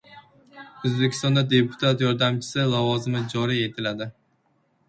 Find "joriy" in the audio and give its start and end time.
3.35-3.63